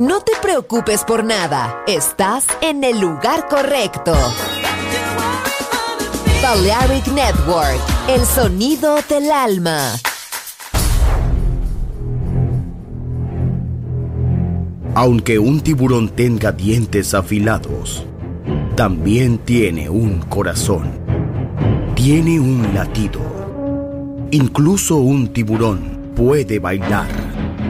[0.00, 4.14] No te preocupes por nada, estás en el lugar correcto.
[6.42, 7.78] Balearic Network,
[8.08, 9.92] el sonido del alma.
[14.94, 18.06] Aunque un tiburón tenga dientes afilados,
[18.76, 20.92] también tiene un corazón.
[21.94, 23.20] Tiene un latido.
[24.30, 27.39] Incluso un tiburón puede bailar.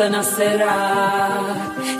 [0.00, 1.46] Calenta nacerá,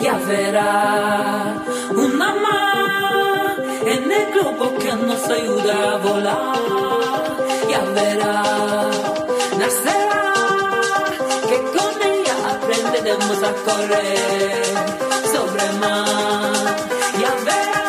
[0.00, 1.54] ya verá
[1.90, 7.36] una más en el globo que nos ayuda a volar,
[7.68, 8.42] ya verá,
[9.58, 10.32] nacerá,
[11.48, 14.64] que con ella aprenderemos a correr
[15.32, 16.76] sobre mar,
[17.22, 17.88] ya verá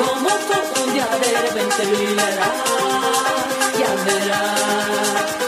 [0.00, 2.50] como todo un día de repente brillará,
[3.80, 5.47] ya verá.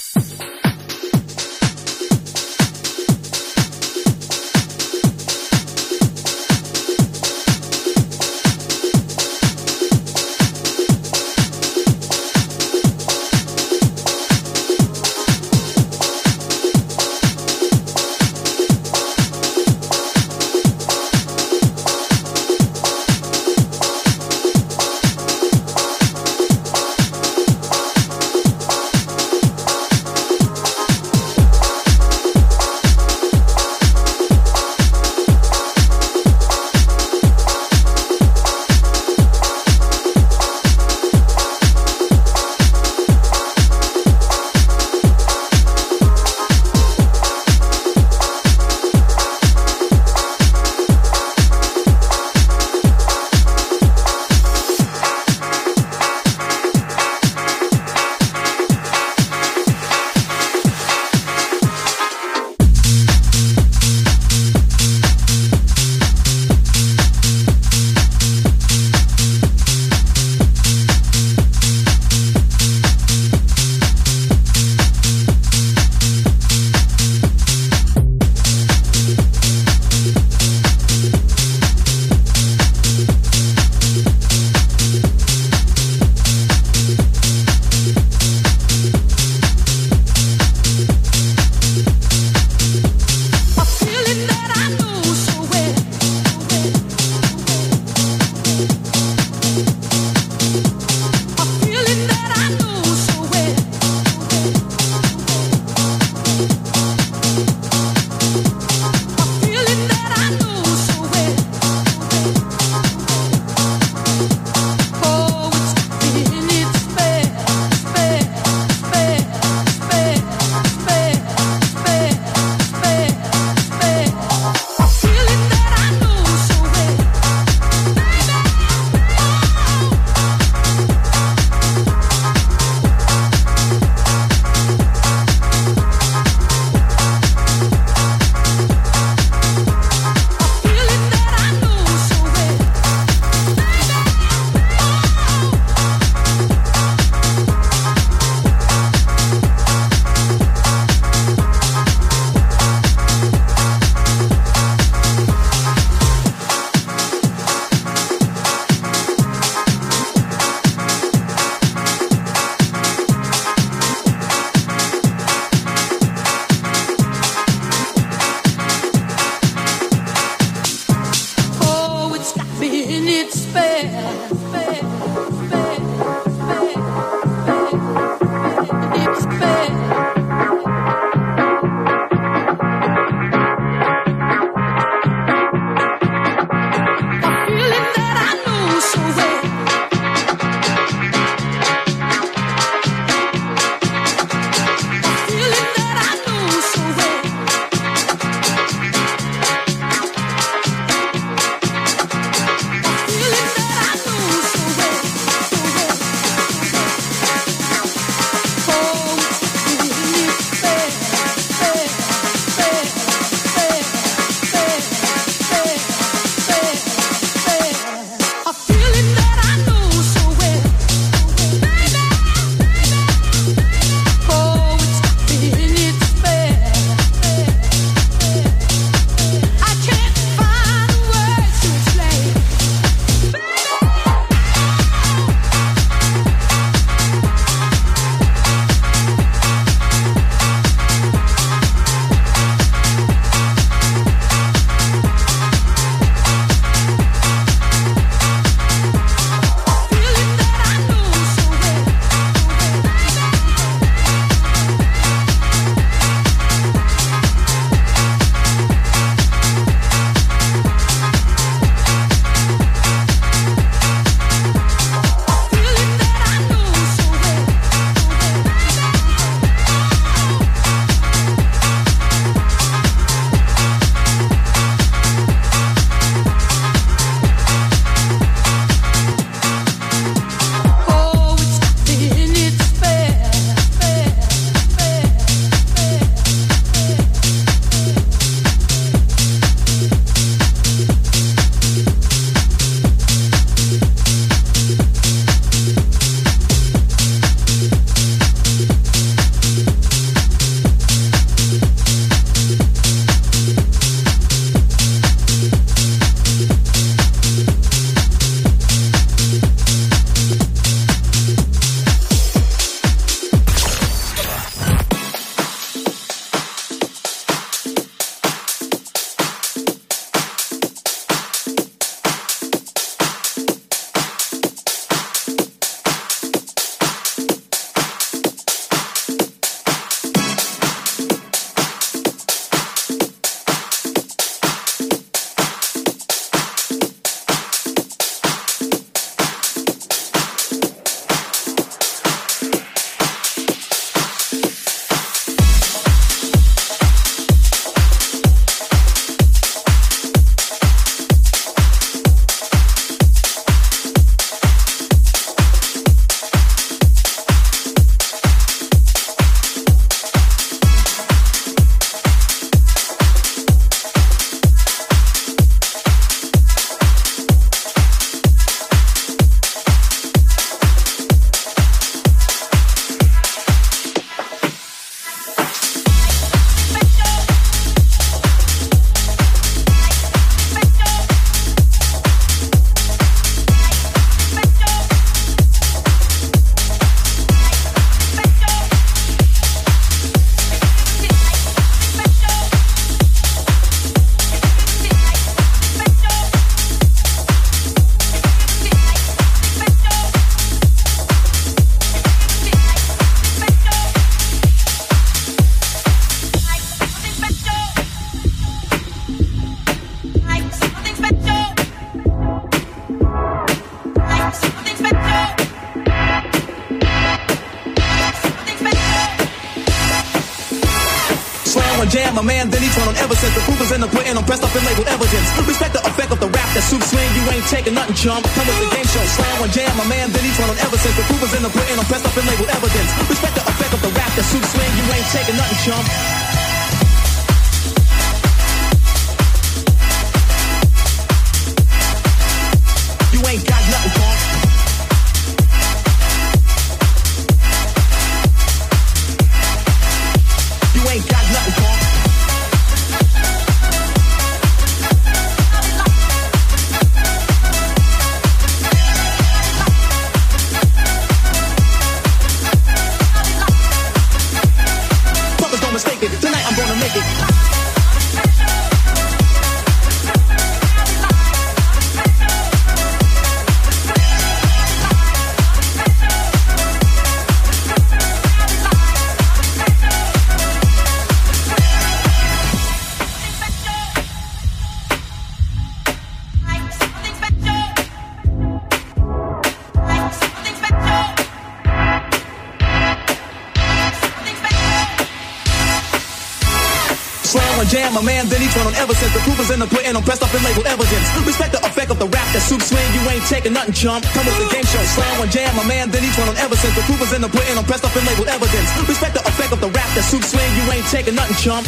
[503.21, 504.01] Ain't taking nothing, chump.
[504.13, 506.55] Come with the game show, slam one jam, a man, then he turn on ever
[506.55, 508.69] since the proof is in the pudding, I'm pressed up and labeled evidence.
[508.89, 511.65] Respect the effect of the rap that soup swing, you ain't taking nothing, chump.